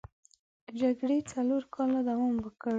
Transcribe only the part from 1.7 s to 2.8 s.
کاله دوام وکړ.